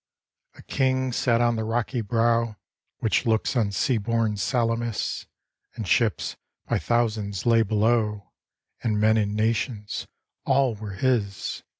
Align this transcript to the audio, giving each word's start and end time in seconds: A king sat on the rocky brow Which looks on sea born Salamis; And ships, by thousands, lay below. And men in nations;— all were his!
A 0.55 0.63
king 0.63 1.11
sat 1.11 1.41
on 1.41 1.57
the 1.57 1.63
rocky 1.63 2.01
brow 2.01 2.55
Which 3.01 3.27
looks 3.27 3.55
on 3.55 3.71
sea 3.71 3.99
born 3.99 4.35
Salamis; 4.35 5.27
And 5.75 5.87
ships, 5.87 6.37
by 6.67 6.79
thousands, 6.79 7.45
lay 7.45 7.61
below. 7.61 8.31
And 8.81 8.99
men 8.99 9.17
in 9.17 9.35
nations;— 9.35 10.07
all 10.43 10.73
were 10.73 10.93
his! 10.95 11.61